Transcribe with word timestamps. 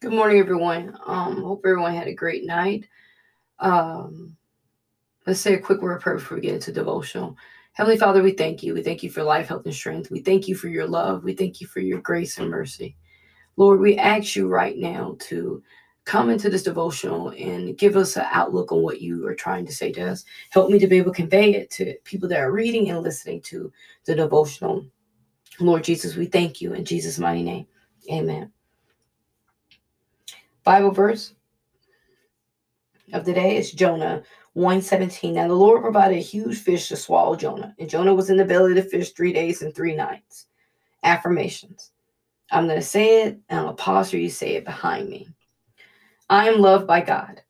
Good 0.00 0.12
morning, 0.12 0.38
everyone. 0.38 0.96
Um, 1.06 1.42
hope 1.42 1.62
everyone 1.66 1.92
had 1.92 2.06
a 2.06 2.14
great 2.14 2.46
night. 2.46 2.88
Um, 3.58 4.36
let's 5.26 5.40
say 5.40 5.54
a 5.54 5.58
quick 5.58 5.82
word 5.82 5.96
of 5.96 6.02
prayer 6.02 6.18
before 6.18 6.36
we 6.36 6.42
get 6.42 6.54
into 6.54 6.72
devotional. 6.72 7.36
Heavenly 7.72 7.98
Father, 7.98 8.22
we 8.22 8.30
thank 8.30 8.62
you. 8.62 8.74
We 8.74 8.84
thank 8.84 9.02
you 9.02 9.10
for 9.10 9.24
life, 9.24 9.48
health, 9.48 9.64
and 9.64 9.74
strength. 9.74 10.12
We 10.12 10.20
thank 10.20 10.46
you 10.46 10.54
for 10.54 10.68
your 10.68 10.86
love. 10.86 11.24
We 11.24 11.32
thank 11.32 11.60
you 11.60 11.66
for 11.66 11.80
your 11.80 12.00
grace 12.00 12.38
and 12.38 12.48
mercy. 12.48 12.94
Lord, 13.56 13.80
we 13.80 13.96
ask 13.96 14.36
you 14.36 14.46
right 14.46 14.78
now 14.78 15.16
to 15.22 15.64
come 16.04 16.30
into 16.30 16.48
this 16.48 16.62
devotional 16.62 17.30
and 17.30 17.76
give 17.76 17.96
us 17.96 18.16
an 18.16 18.26
outlook 18.30 18.70
on 18.70 18.84
what 18.84 19.00
you 19.00 19.26
are 19.26 19.34
trying 19.34 19.66
to 19.66 19.74
say 19.74 19.90
to 19.90 20.12
us. 20.12 20.24
Help 20.50 20.70
me 20.70 20.78
to 20.78 20.86
be 20.86 20.98
able 20.98 21.12
to 21.12 21.22
convey 21.22 21.54
it 21.54 21.72
to 21.72 21.96
people 22.04 22.28
that 22.28 22.38
are 22.38 22.52
reading 22.52 22.88
and 22.90 23.02
listening 23.02 23.40
to 23.46 23.72
the 24.04 24.14
devotional. 24.14 24.86
Lord 25.58 25.82
Jesus, 25.82 26.14
we 26.14 26.26
thank 26.26 26.60
you 26.60 26.74
in 26.74 26.84
Jesus' 26.84 27.18
mighty 27.18 27.42
name. 27.42 27.66
Amen. 28.12 28.52
Bible 30.68 30.90
verse 30.90 31.32
of 33.14 33.24
the 33.24 33.32
day 33.32 33.56
is 33.56 33.72
Jonah 33.72 34.22
117. 34.52 35.32
Now 35.32 35.48
the 35.48 35.54
Lord 35.54 35.80
provided 35.80 36.18
a 36.18 36.20
huge 36.20 36.58
fish 36.58 36.88
to 36.88 36.96
swallow 36.96 37.36
Jonah, 37.36 37.74
and 37.78 37.88
Jonah 37.88 38.12
was 38.12 38.28
in 38.28 38.36
the 38.36 38.44
belly 38.44 38.72
of 38.72 38.84
the 38.84 38.90
fish 38.90 39.12
three 39.12 39.32
days 39.32 39.62
and 39.62 39.74
three 39.74 39.96
nights. 39.96 40.48
Affirmations. 41.04 41.92
I'm 42.50 42.66
going 42.66 42.78
to 42.78 42.84
say 42.84 43.22
it, 43.22 43.40
and 43.48 43.60
I'll 43.60 43.72
pause 43.72 44.10
for 44.10 44.18
you 44.18 44.28
say 44.28 44.56
it 44.56 44.66
behind 44.66 45.08
me. 45.08 45.30
I 46.28 46.50
am 46.50 46.60
loved 46.60 46.86
by 46.86 47.00
God. 47.00 47.40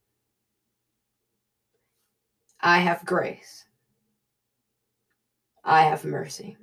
I 2.60 2.78
have 2.78 3.04
grace. 3.04 3.64
I 5.64 5.82
have 5.82 6.04
mercy. 6.04 6.56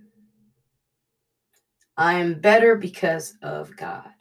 I 1.98 2.14
am 2.14 2.40
better 2.40 2.78
because 2.78 3.36
of 3.42 3.76
God. 3.76 4.15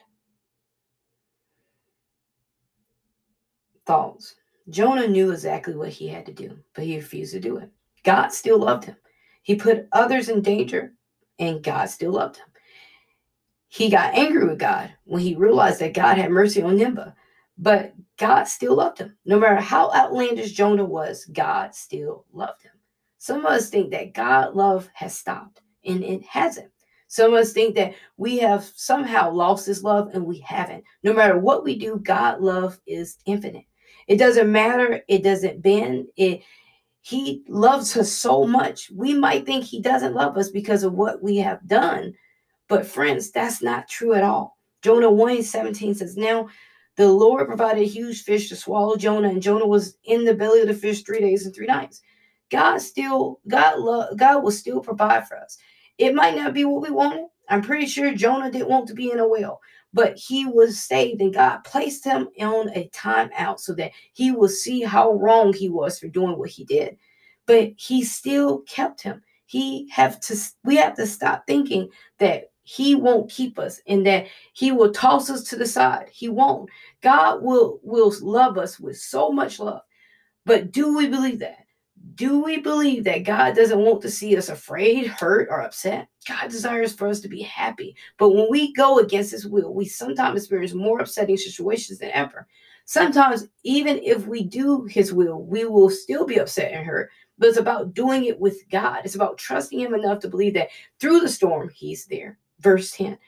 Thoughts. 3.86 4.34
Jonah 4.68 5.06
knew 5.06 5.30
exactly 5.30 5.74
what 5.74 5.90
he 5.90 6.08
had 6.08 6.24
to 6.26 6.32
do, 6.32 6.58
but 6.74 6.84
he 6.84 6.96
refused 6.96 7.32
to 7.34 7.40
do 7.40 7.58
it. 7.58 7.70
God 8.02 8.28
still 8.28 8.58
loved 8.58 8.84
him. 8.84 8.96
He 9.42 9.54
put 9.56 9.88
others 9.92 10.28
in 10.28 10.40
danger, 10.40 10.94
and 11.38 11.62
God 11.62 11.90
still 11.90 12.12
loved 12.12 12.36
him. 12.36 12.46
He 13.68 13.90
got 13.90 14.14
angry 14.14 14.46
with 14.46 14.58
God 14.58 14.92
when 15.04 15.20
he 15.20 15.34
realized 15.34 15.80
that 15.80 15.94
God 15.94 16.16
had 16.16 16.30
mercy 16.30 16.62
on 16.62 16.76
Nineveh, 16.76 17.14
but 17.58 17.94
God 18.18 18.44
still 18.44 18.76
loved 18.76 18.98
him. 18.98 19.16
No 19.24 19.38
matter 19.38 19.56
how 19.56 19.90
outlandish 19.92 20.52
Jonah 20.52 20.84
was, 20.84 21.24
God 21.26 21.74
still 21.74 22.24
loved 22.32 22.62
him. 22.62 22.72
Some 23.18 23.40
of 23.40 23.46
us 23.46 23.70
think 23.70 23.90
that 23.90 24.14
God 24.14 24.54
love 24.54 24.88
has 24.94 25.18
stopped, 25.18 25.60
and 25.84 26.02
it 26.04 26.22
hasn't. 26.24 26.70
Some 27.08 27.32
of 27.32 27.40
us 27.40 27.52
think 27.52 27.74
that 27.74 27.94
we 28.16 28.38
have 28.38 28.64
somehow 28.64 29.30
lost 29.30 29.66
his 29.66 29.84
love, 29.84 30.10
and 30.14 30.24
we 30.24 30.38
haven't. 30.38 30.84
No 31.02 31.12
matter 31.12 31.38
what 31.38 31.64
we 31.64 31.78
do, 31.78 31.98
God 31.98 32.40
love 32.40 32.78
is 32.86 33.18
infinite. 33.26 33.66
It 34.06 34.16
doesn't 34.16 34.50
matter. 34.50 35.02
It 35.08 35.22
doesn't 35.22 35.62
bend. 35.62 36.06
It 36.16 36.42
he 37.04 37.44
loves 37.48 37.96
us 37.98 38.10
so 38.10 38.46
much. 38.46 38.90
We 38.90 39.12
might 39.12 39.44
think 39.44 39.64
he 39.64 39.82
doesn't 39.82 40.14
love 40.14 40.38
us 40.38 40.48
because 40.48 40.84
of 40.84 40.94
what 40.94 41.22
we 41.22 41.36
have 41.36 41.66
done. 41.68 42.14
But 42.66 42.86
friends, 42.86 43.30
that's 43.30 43.60
not 43.60 43.88
true 43.88 44.14
at 44.14 44.22
all. 44.22 44.56
Jonah 44.80 45.10
1 45.10 45.42
17 45.42 45.94
says, 45.96 46.16
Now 46.16 46.48
the 46.96 47.08
Lord 47.08 47.46
provided 47.46 47.82
a 47.82 47.86
huge 47.86 48.22
fish 48.22 48.48
to 48.48 48.56
swallow 48.56 48.96
Jonah, 48.96 49.28
and 49.28 49.42
Jonah 49.42 49.66
was 49.66 49.98
in 50.04 50.24
the 50.24 50.34
belly 50.34 50.62
of 50.62 50.68
the 50.68 50.74
fish 50.74 51.02
three 51.02 51.20
days 51.20 51.44
and 51.44 51.54
three 51.54 51.66
nights. 51.66 52.00
God 52.50 52.78
still, 52.78 53.40
God 53.48 53.80
love, 53.80 54.16
God 54.16 54.42
will 54.42 54.50
still 54.50 54.80
provide 54.80 55.28
for 55.28 55.36
us. 55.36 55.58
It 55.98 56.14
might 56.14 56.36
not 56.36 56.54
be 56.54 56.64
what 56.64 56.82
we 56.82 56.90
wanted. 56.90 57.26
I'm 57.50 57.60
pretty 57.62 57.86
sure 57.86 58.14
Jonah 58.14 58.50
didn't 58.50 58.68
want 58.68 58.88
to 58.88 58.94
be 58.94 59.10
in 59.10 59.18
a 59.18 59.28
whale, 59.28 59.60
but 59.94 60.18
he 60.18 60.46
was 60.46 60.80
saved 60.80 61.22
and 61.22 61.34
God 61.34 61.60
placed 61.64 62.04
him 62.04 62.28
on 62.40 62.70
a 62.70 62.90
timeout 62.90 63.60
so 63.60 63.74
that 63.76 63.92
he 64.12 64.32
will 64.32 64.48
see 64.48 64.82
how 64.82 65.12
wrong 65.14 65.54
he 65.54 65.70
was 65.70 66.00
for 66.00 66.08
doing 66.08 66.38
what 66.38 66.50
he 66.50 66.64
did. 66.64 66.98
But 67.46 67.72
he 67.78 68.04
still 68.04 68.60
kept 68.62 69.02
him. 69.02 69.22
He 69.46 69.88
have 69.92 70.20
to 70.22 70.36
we 70.64 70.76
have 70.76 70.96
to 70.96 71.06
stop 71.06 71.46
thinking 71.46 71.90
that 72.18 72.50
he 72.64 72.96
won't 72.96 73.30
keep 73.30 73.58
us 73.58 73.80
and 73.88 74.06
that 74.06 74.26
he 74.54 74.72
will 74.72 74.92
toss 74.92 75.30
us 75.30 75.44
to 75.44 75.56
the 75.56 75.66
side. 75.66 76.08
He 76.12 76.28
won't. 76.28 76.70
God 77.02 77.42
will 77.42 77.80
will 77.84 78.12
love 78.22 78.58
us 78.58 78.80
with 78.80 78.98
so 78.98 79.30
much 79.32 79.60
love. 79.60 79.82
But 80.46 80.72
do 80.72 80.96
we 80.96 81.08
believe 81.08 81.40
that? 81.40 81.63
Do 82.14 82.38
we 82.38 82.58
believe 82.58 83.04
that 83.04 83.24
God 83.24 83.56
doesn't 83.56 83.78
want 83.78 84.02
to 84.02 84.10
see 84.10 84.36
us 84.36 84.48
afraid, 84.48 85.06
hurt, 85.06 85.48
or 85.50 85.62
upset? 85.62 86.08
God 86.28 86.50
desires 86.50 86.92
for 86.92 87.08
us 87.08 87.20
to 87.20 87.28
be 87.28 87.42
happy. 87.42 87.96
But 88.18 88.30
when 88.30 88.46
we 88.50 88.72
go 88.74 88.98
against 88.98 89.32
His 89.32 89.46
will, 89.46 89.74
we 89.74 89.86
sometimes 89.86 90.38
experience 90.38 90.74
more 90.74 91.00
upsetting 91.00 91.36
situations 91.36 91.98
than 91.98 92.10
ever. 92.10 92.46
Sometimes, 92.84 93.48
even 93.64 93.98
if 94.02 94.26
we 94.26 94.44
do 94.44 94.84
His 94.84 95.12
will, 95.12 95.42
we 95.42 95.64
will 95.64 95.90
still 95.90 96.26
be 96.26 96.36
upset 96.36 96.72
and 96.72 96.86
hurt. 96.86 97.10
But 97.38 97.48
it's 97.48 97.58
about 97.58 97.94
doing 97.94 98.26
it 98.26 98.38
with 98.38 98.68
God. 98.70 99.00
It's 99.04 99.16
about 99.16 99.38
trusting 99.38 99.80
Him 99.80 99.94
enough 99.94 100.20
to 100.20 100.28
believe 100.28 100.54
that 100.54 100.68
through 101.00 101.20
the 101.20 101.28
storm, 101.28 101.70
He's 101.70 102.06
there. 102.06 102.38
Verse 102.60 102.92
10 102.92 103.18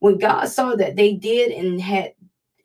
When 0.00 0.18
God 0.18 0.46
saw 0.46 0.74
that 0.74 0.96
they 0.96 1.14
did 1.14 1.52
and 1.52 1.80
had 1.80 2.14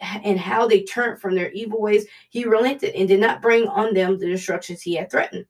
and 0.01 0.39
how 0.39 0.67
they 0.67 0.83
turned 0.83 1.21
from 1.21 1.35
their 1.35 1.51
evil 1.51 1.81
ways, 1.81 2.05
he 2.29 2.45
relented 2.45 2.95
and 2.95 3.07
did 3.07 3.19
not 3.19 3.41
bring 3.41 3.67
on 3.67 3.93
them 3.93 4.17
the 4.17 4.27
destructions 4.27 4.81
he 4.81 4.95
had 4.95 5.11
threatened. 5.11 5.45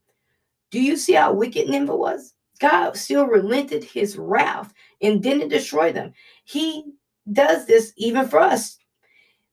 Do 0.71 0.81
you 0.81 0.97
see 0.97 1.13
how 1.13 1.33
wicked 1.33 1.67
Nineveh 1.69 1.95
was? 1.95 2.33
God 2.59 2.97
still 2.97 3.25
relented 3.25 3.83
his 3.83 4.17
wrath 4.17 4.73
and 5.01 5.23
didn't 5.23 5.49
destroy 5.49 5.91
them. 5.91 6.13
He 6.43 6.83
does 7.31 7.65
this 7.65 7.93
even 7.95 8.27
for 8.27 8.39
us. 8.39 8.77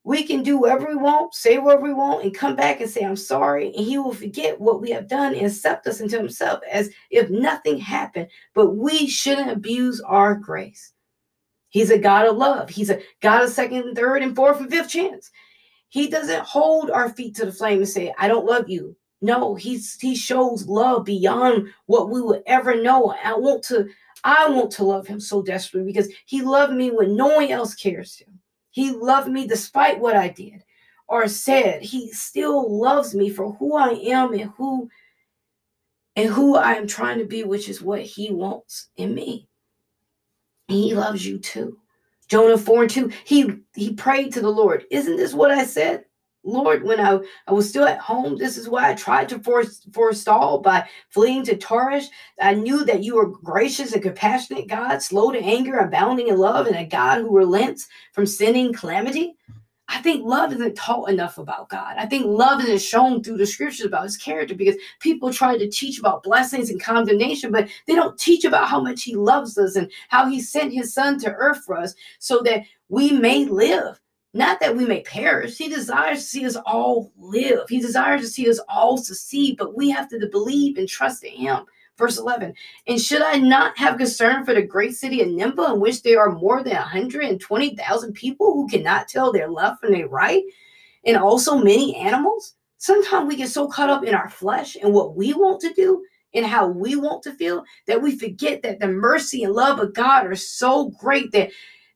We 0.05 0.23
can 0.23 0.43
do 0.43 0.59
whatever 0.59 0.87
we 0.87 0.97
want, 0.97 1.35
say 1.35 1.59
whatever 1.59 1.83
we 1.83 1.93
want, 1.93 2.23
and 2.23 2.35
come 2.35 2.55
back 2.55 2.81
and 2.81 2.89
say, 2.89 3.03
I'm 3.03 3.17
sorry. 3.17 3.75
And 3.75 3.85
he 3.85 3.99
will 3.99 4.15
forget 4.15 4.61
what 4.61 4.81
we 4.81 4.91
have 4.91 5.09
done 5.09 5.35
and 5.35 5.47
accept 5.47 5.87
us 5.89 6.01
into 6.01 6.17
himself 6.17 6.61
as 6.71 6.91
if 7.11 7.29
nothing 7.29 7.79
happened. 7.79 8.29
But 8.55 8.77
we 8.77 9.09
shouldn't 9.09 9.51
abuse 9.51 10.01
our 10.03 10.37
grace. 10.37 10.93
He's 11.71 11.91
a 11.91 11.99
God 11.99 12.27
of 12.27 12.37
love. 12.37 12.71
He's 12.71 12.91
a 12.91 13.03
God 13.21 13.43
of 13.43 13.51
second, 13.51 13.97
third, 13.97 14.23
and 14.23 14.37
fourth, 14.37 14.61
and 14.61 14.71
fifth 14.71 14.91
chance. 14.91 15.31
He 15.89 16.09
doesn't 16.09 16.45
hold 16.45 16.91
our 16.91 17.09
feet 17.09 17.35
to 17.37 17.45
the 17.45 17.53
flame 17.53 17.79
and 17.79 17.89
say, 17.89 18.15
I 18.19 18.29
don't 18.29 18.47
love 18.47 18.69
you. 18.69 18.97
No, 19.23 19.55
he's 19.55 19.99
he 20.01 20.15
shows 20.15 20.67
love 20.67 21.05
beyond 21.05 21.69
what 21.87 22.11
we 22.11 22.21
would 22.21 22.43
ever 22.47 22.81
know. 22.81 23.15
I 23.25 23.35
want 23.35 23.63
to 23.65 23.89
I 24.25 24.49
want 24.51 24.71
to 24.73 24.85
love 24.85 25.07
him 25.07 25.21
so 25.21 25.43
desperately 25.43 25.91
because 25.93 26.13
he 26.27 26.43
loved 26.43 26.73
me 26.73 26.91
when 26.91 27.17
no 27.17 27.37
one 27.37 27.49
else 27.49 27.75
cares 27.75 28.17
to. 28.17 28.25
He 28.71 28.91
loved 28.91 29.29
me 29.29 29.47
despite 29.47 29.99
what 29.99 30.17
I 30.17 30.29
did 30.29 30.63
or 31.09 31.29
said. 31.29 31.83
He 31.83 32.13
still 32.13 32.79
loves 32.79 33.15
me 33.15 33.31
for 33.31 33.53
who 33.55 33.77
I 33.77 33.91
am 33.91 34.35
and 34.35 34.51
who 34.57 34.91
and 36.15 36.29
who 36.29 36.57
I 36.57 36.75
am 36.75 36.87
trying 36.87 37.19
to 37.19 37.27
be, 37.27 37.45
which 37.45 37.69
is 37.69 37.83
what 37.83 38.03
he 38.03 38.31
wants 38.31 38.89
in 38.97 39.15
me. 39.15 39.49
He 40.69 40.95
loves 40.95 41.25
you 41.25 41.39
too. 41.39 41.79
Jonah 42.29 42.59
4 42.59 42.83
and 42.83 42.91
2, 42.91 43.13
he 43.25 43.59
he 43.75 43.93
prayed 43.95 44.33
to 44.33 44.41
the 44.41 44.51
Lord. 44.51 44.85
Isn't 44.91 45.17
this 45.17 45.33
what 45.33 45.51
I 45.51 45.65
said? 45.65 46.05
Lord, 46.47 46.85
when 46.85 47.01
I, 47.01 47.19
I 47.49 47.53
was 47.53 47.69
still 47.69 47.87
at 47.87 47.99
home, 47.99 48.37
this 48.39 48.57
is 48.57 48.69
why 48.69 48.89
I 48.89 48.95
tried 48.95 49.29
to 49.31 49.41
forestall 49.93 50.61
by 50.61 50.89
fleeing 51.11 51.45
to 51.45 51.57
Tarshish. 51.57 52.09
I 52.41 52.55
knew 52.55 52.85
that 52.85 53.03
you 53.03 53.19
are 53.19 53.27
gracious 53.27 53.93
and 53.93 54.03
compassionate 54.03 54.69
God, 54.69 55.03
slow 55.03 55.33
to 55.33 55.39
anger, 55.39 55.79
abounding 55.79 56.29
in 56.29 56.39
love, 56.39 56.67
and 56.69 56.77
a 56.77 56.85
God 56.85 57.19
who 57.19 57.37
relents 57.37 57.89
from 58.13 58.27
sending 58.27 58.73
calamity. 58.73 59.35
I 59.89 60.01
think 60.03 60.25
love 60.25 60.53
isn't 60.53 60.77
taught 60.77 61.11
enough 61.11 61.39
about 61.39 61.69
God. 61.69 61.97
I 61.97 62.07
think 62.07 62.27
love 62.27 62.61
isn't 62.61 62.81
shown 62.81 63.23
through 63.23 63.39
the 63.39 63.47
scriptures 63.47 63.87
about 63.87 64.05
his 64.05 64.17
character 64.17 64.55
because 64.55 64.77
people 65.01 65.33
try 65.33 65.57
to 65.57 65.71
teach 65.71 65.99
about 65.99 66.23
blessings 66.25 66.71
and 66.71 66.83
condemnation, 66.83 67.53
but 67.53 67.69
they 67.87 67.95
don't 67.95 68.19
teach 68.19 68.45
about 68.45 68.69
how 68.69 68.81
much 68.81 69.03
he 69.03 69.15
loves 69.15 69.57
us 69.59 69.77
and 69.77 69.91
how 70.09 70.29
he 70.29 70.41
sent 70.41 70.73
his 70.73 70.93
son 70.93 71.19
to 71.21 71.33
earth 71.33 71.63
for 71.65 71.77
us 71.77 71.95
so 72.19 72.41
that 72.45 72.63
we 72.89 73.13
may 73.13 73.45
live. 73.45 74.01
Not 74.37 74.61
that 74.61 74.77
we 74.77 74.85
may 74.85 75.01
perish. 75.01 75.57
He 75.57 75.69
desires 75.69 76.19
to 76.19 76.25
see 76.25 76.47
us 76.47 76.57
all 76.67 77.11
live. 77.17 77.61
He 77.71 77.81
desires 77.81 78.21
to 78.21 78.29
see 78.29 78.51
us 78.51 78.61
all 78.69 78.99
succeed, 78.99 79.57
but 79.57 79.75
we 79.75 79.89
have 79.89 80.11
to 80.11 80.29
believe 80.31 80.77
and 80.77 80.87
trust 80.87 81.25
in 81.25 81.33
Him. 81.33 81.65
Verse 81.97 82.19
11, 82.19 82.53
and 82.87 83.01
should 83.01 83.23
I 83.23 83.39
not 83.39 83.79
have 83.79 83.97
concern 83.97 84.45
for 84.45 84.53
the 84.53 84.61
great 84.61 84.95
city 84.95 85.23
of 85.23 85.29
Nineveh, 85.29 85.73
in 85.73 85.81
which 85.81 86.03
there 86.03 86.21
are 86.21 86.31
more 86.33 86.63
than 86.63 86.75
120,000 86.75 88.13
people 88.13 88.53
who 88.53 88.69
cannot 88.69 89.09
tell 89.09 89.33
their 89.33 89.49
left 89.49 89.81
from 89.81 89.93
their 89.93 90.07
right, 90.07 90.43
and 91.07 91.17
also 91.17 91.57
many 91.57 91.97
animals? 91.97 92.57
Sometimes 92.77 93.27
we 93.27 93.37
get 93.37 93.49
so 93.49 93.67
caught 93.67 93.89
up 93.89 94.05
in 94.05 94.15
our 94.15 94.29
flesh 94.29 94.77
and 94.77 94.93
what 94.93 95.17
we 95.17 95.33
want 95.33 95.63
to 95.63 95.73
do 95.73 96.05
and 96.35 96.45
how 96.45 96.67
we 96.67 96.97
want 96.97 97.23
to 97.23 97.33
feel 97.33 97.65
that 97.87 98.03
we 98.03 98.19
forget 98.19 98.61
that 98.61 98.81
the 98.81 98.89
mercy 98.89 99.45
and 99.45 99.55
love 99.55 99.81
of 99.81 99.95
God 99.95 100.27
are 100.27 100.37
so 100.37 100.91
great 101.01 101.33
that 101.33 101.51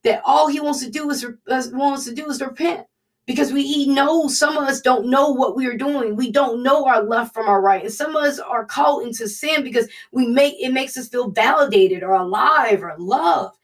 that 0.04 0.22
all 0.24 0.48
he 0.48 0.60
wants 0.60 0.82
to 0.84 0.90
do 0.90 1.10
is 1.10 1.24
uh, 1.24 1.62
wants 1.72 2.04
to 2.04 2.14
do 2.14 2.28
is 2.28 2.40
repent 2.40 2.86
because 3.26 3.52
we 3.52 3.62
he 3.62 3.92
knows 3.92 4.38
some 4.38 4.56
of 4.56 4.64
us 4.64 4.80
don't 4.80 5.06
know 5.08 5.30
what 5.30 5.56
we 5.56 5.66
are 5.66 5.76
doing 5.76 6.16
we 6.16 6.30
don't 6.30 6.62
know 6.62 6.86
our 6.86 7.02
left 7.02 7.34
from 7.34 7.48
our 7.48 7.60
right 7.60 7.84
and 7.84 7.92
some 7.92 8.16
of 8.16 8.24
us 8.24 8.38
are 8.38 8.64
caught 8.64 9.02
into 9.02 9.28
sin 9.28 9.62
because 9.62 9.88
we 10.12 10.26
make 10.26 10.54
it 10.58 10.72
makes 10.72 10.96
us 10.96 11.08
feel 11.08 11.30
validated 11.30 12.02
or 12.02 12.14
alive 12.14 12.82
or 12.82 12.94
loved 12.98 13.56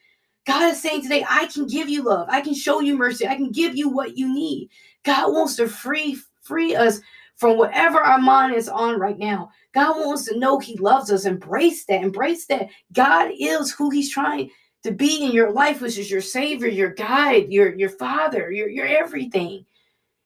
God 0.46 0.70
is 0.70 0.80
saying 0.80 1.02
today, 1.02 1.24
I 1.28 1.46
can 1.46 1.66
give 1.66 1.88
you 1.88 2.04
love. 2.04 2.28
I 2.30 2.40
can 2.40 2.54
show 2.54 2.80
you 2.80 2.96
mercy. 2.96 3.26
I 3.26 3.34
can 3.34 3.50
give 3.50 3.76
you 3.76 3.88
what 3.88 4.16
you 4.16 4.32
need. 4.32 4.70
God 5.04 5.32
wants 5.32 5.56
to 5.56 5.68
free 5.68 6.18
free 6.42 6.74
us 6.76 7.00
from 7.36 7.58
whatever 7.58 7.98
our 7.98 8.20
mind 8.20 8.54
is 8.54 8.68
on 8.68 8.98
right 8.98 9.18
now. 9.18 9.50
God 9.74 9.96
wants 9.96 10.24
to 10.26 10.38
know 10.38 10.58
He 10.58 10.76
loves 10.78 11.10
us. 11.10 11.26
Embrace 11.26 11.84
that. 11.86 12.02
Embrace 12.02 12.46
that. 12.46 12.68
God 12.92 13.32
is 13.38 13.72
who 13.72 13.90
He's 13.90 14.10
trying 14.10 14.50
to 14.86 14.92
be 14.92 15.24
in 15.24 15.32
your 15.32 15.50
life, 15.50 15.80
which 15.80 15.98
is 15.98 16.10
your 16.10 16.20
Savior, 16.20 16.68
your 16.68 16.90
guide, 16.90 17.50
your 17.50 17.74
your 17.74 17.90
Father, 17.90 18.50
your 18.50 18.68
your 18.68 18.86
everything. 18.86 19.66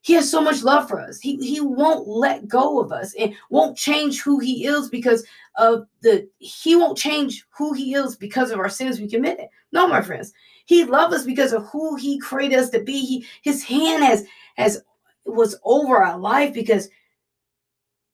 He 0.02 0.14
has 0.14 0.30
so 0.30 0.40
much 0.40 0.62
love 0.62 0.88
for 0.88 1.00
us. 1.00 1.20
He 1.20 1.36
he 1.36 1.60
won't 1.60 2.06
let 2.06 2.48
go 2.48 2.80
of 2.80 2.92
us 2.92 3.14
and 3.18 3.34
won't 3.50 3.76
change 3.76 4.22
who 4.22 4.38
he 4.38 4.66
is 4.66 4.88
because 4.88 5.24
of 5.56 5.86
the 6.02 6.28
he 6.38 6.76
won't 6.76 6.96
change 6.96 7.44
who 7.50 7.72
he 7.72 7.94
is 7.94 8.16
because 8.16 8.50
of 8.50 8.58
our 8.58 8.68
sins 8.68 9.00
we 9.00 9.08
committed. 9.08 9.46
No, 9.72 9.88
my 9.88 10.00
friends. 10.00 10.32
He 10.66 10.84
loves 10.84 11.14
us 11.14 11.24
because 11.24 11.52
of 11.52 11.66
who 11.66 11.96
he 11.96 12.18
created 12.18 12.58
us 12.58 12.70
to 12.70 12.82
be. 12.82 13.00
He 13.04 13.26
his 13.42 13.62
hand 13.64 14.04
has 14.04 14.24
has 14.56 14.82
was 15.24 15.56
over 15.64 16.02
our 16.02 16.18
life 16.18 16.54
because 16.54 16.88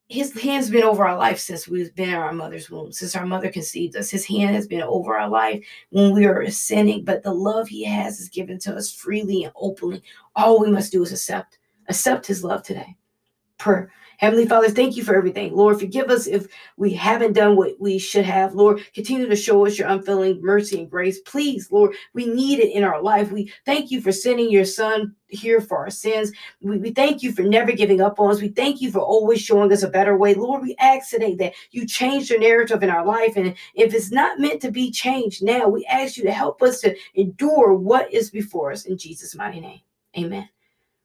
his 0.09 0.39
hand's 0.39 0.69
been 0.69 0.83
over 0.83 1.05
our 1.05 1.17
life 1.17 1.37
since 1.37 1.67
we've 1.67 1.93
been 1.93 2.09
in 2.09 2.15
our 2.15 2.31
mother's 2.31 2.69
womb, 2.69 2.91
since 2.91 3.15
our 3.15 3.25
mother 3.25 3.51
conceived 3.51 3.95
us. 3.97 4.09
His 4.09 4.25
hand 4.25 4.55
has 4.55 4.65
been 4.65 4.81
over 4.81 5.17
our 5.17 5.29
life 5.29 5.65
when 5.89 6.13
we 6.13 6.25
are 6.25 6.49
sinning, 6.49 7.03
but 7.03 7.23
the 7.23 7.33
love 7.33 7.67
he 7.67 7.83
has 7.83 8.19
is 8.19 8.29
given 8.29 8.57
to 8.59 8.75
us 8.75 8.91
freely 8.91 9.43
and 9.43 9.53
openly. 9.55 10.01
All 10.35 10.61
we 10.61 10.71
must 10.71 10.93
do 10.93 11.03
is 11.03 11.11
accept, 11.11 11.59
accept 11.89 12.25
his 12.25 12.43
love 12.43 12.63
today. 12.63 12.95
Per 13.57 13.89
Heavenly 14.17 14.47
Father, 14.47 14.69
thank 14.69 14.97
you 14.97 15.03
for 15.03 15.15
everything. 15.15 15.55
Lord, 15.55 15.79
forgive 15.79 16.09
us 16.09 16.25
if 16.25 16.47
we 16.75 16.91
haven't 16.93 17.33
done 17.33 17.55
what 17.55 17.79
we 17.79 17.99
should 17.99 18.25
have. 18.25 18.55
Lord, 18.55 18.83
continue 18.93 19.27
to 19.27 19.35
show 19.35 19.65
us 19.65 19.77
your 19.77 19.87
unfailing 19.89 20.41
mercy 20.41 20.79
and 20.79 20.89
grace. 20.89 21.19
Please, 21.21 21.71
Lord, 21.71 21.95
we 22.13 22.25
need 22.25 22.59
it 22.59 22.71
in 22.71 22.83
our 22.83 23.01
life. 23.01 23.31
We 23.31 23.53
thank 23.63 23.91
you 23.91 24.01
for 24.01 24.11
sending 24.11 24.49
your 24.49 24.65
son 24.65 25.15
here 25.27 25.61
for 25.61 25.77
our 25.77 25.91
sins. 25.91 26.31
We, 26.61 26.79
we 26.79 26.91
thank 26.91 27.21
you 27.21 27.31
for 27.31 27.43
never 27.43 27.71
giving 27.71 28.01
up 28.01 28.19
on 28.19 28.31
us. 28.31 28.41
We 28.41 28.49
thank 28.49 28.81
you 28.81 28.91
for 28.91 28.99
always 28.99 29.39
showing 29.39 29.71
us 29.71 29.83
a 29.83 29.89
better 29.89 30.17
way. 30.17 30.33
Lord, 30.33 30.63
we 30.63 30.75
ask 30.79 31.11
today 31.11 31.35
that 31.35 31.53
you 31.69 31.85
change 31.85 32.29
the 32.29 32.39
narrative 32.39 32.81
in 32.81 32.89
our 32.89 33.05
life. 33.05 33.37
And 33.37 33.55
if 33.75 33.93
it's 33.93 34.11
not 34.11 34.39
meant 34.39 34.61
to 34.63 34.71
be 34.71 34.89
changed 34.89 35.43
now, 35.43 35.67
we 35.67 35.85
ask 35.85 36.17
you 36.17 36.23
to 36.23 36.31
help 36.31 36.63
us 36.63 36.81
to 36.81 36.95
endure 37.13 37.75
what 37.75 38.11
is 38.11 38.31
before 38.31 38.71
us 38.71 38.85
in 38.85 38.97
Jesus' 38.97 39.35
mighty 39.35 39.59
name. 39.59 39.81
Amen 40.17 40.49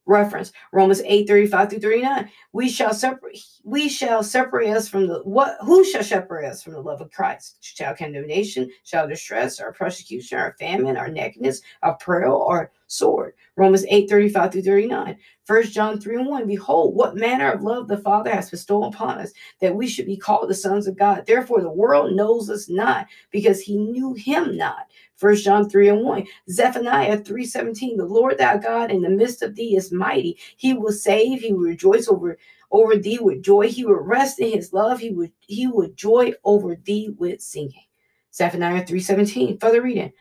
reference. 0.06 0.52
Romans 0.72 1.00
8 1.04 1.26
35 1.26 1.70
through 1.70 1.80
39 1.80 2.30
we 2.52 2.68
shall 2.68 2.92
separate 2.92 3.38
we 3.64 3.88
shall 3.88 4.22
separate 4.22 4.70
us 4.70 4.88
from 4.88 5.06
the 5.06 5.20
what 5.22 5.56
who 5.60 5.84
shall 5.84 6.02
separate 6.02 6.48
us 6.48 6.62
from 6.62 6.72
the 6.72 6.80
love 6.80 7.00
of 7.00 7.10
christ? 7.10 7.58
Shall 7.60 7.94
condemnation 7.94 8.70
shall 8.84 9.08
distress 9.08 9.60
or 9.60 9.72
persecution 9.72 10.38
or 10.38 10.56
famine 10.58 10.96
or 10.96 11.08
nakedness 11.08 11.60
or 11.82 11.96
peril 11.96 12.36
or 12.36 12.72
sword 12.92 13.34
romans 13.56 13.84
8 13.88 14.08
35 14.08 14.52
through 14.52 14.62
39 14.62 15.16
First 15.44 15.72
John 15.72 16.00
3 16.00 16.18
and 16.18 16.26
1 16.28 16.46
Behold, 16.46 16.94
what 16.94 17.16
manner 17.16 17.50
of 17.50 17.62
love 17.62 17.88
the 17.88 17.98
Father 17.98 18.30
has 18.30 18.48
bestowed 18.48 18.94
upon 18.94 19.18
us, 19.18 19.32
that 19.60 19.74
we 19.74 19.88
should 19.88 20.06
be 20.06 20.16
called 20.16 20.48
the 20.48 20.54
sons 20.54 20.86
of 20.86 20.96
God. 20.96 21.26
Therefore, 21.26 21.60
the 21.60 21.70
world 21.70 22.14
knows 22.14 22.48
us 22.48 22.68
not, 22.68 23.08
because 23.32 23.60
he 23.60 23.76
knew 23.76 24.14
him 24.14 24.56
not. 24.56 24.86
First 25.16 25.44
John 25.44 25.68
3 25.68 25.88
and 25.88 26.04
1. 26.04 26.26
Zephaniah 26.48 27.18
3:17. 27.18 27.96
The 27.96 28.04
Lord 28.04 28.38
thy 28.38 28.56
God 28.58 28.92
in 28.92 29.02
the 29.02 29.10
midst 29.10 29.42
of 29.42 29.56
thee 29.56 29.76
is 29.76 29.90
mighty. 29.90 30.38
He 30.56 30.74
will 30.74 30.92
save, 30.92 31.40
he 31.40 31.52
will 31.52 31.60
rejoice 31.62 32.06
over, 32.06 32.38
over 32.70 32.96
thee 32.96 33.18
with 33.18 33.42
joy. 33.42 33.68
He 33.68 33.84
will 33.84 34.00
rest 34.00 34.38
in 34.38 34.52
his 34.52 34.72
love. 34.72 35.00
He 35.00 35.10
would 35.10 35.32
he 35.40 35.66
would 35.66 35.96
joy 35.96 36.34
over 36.44 36.76
thee 36.76 37.14
with 37.18 37.40
singing. 37.40 37.86
Zephaniah 38.32 38.84
3:17. 38.84 39.60
Further 39.60 39.82
reading. 39.82 40.12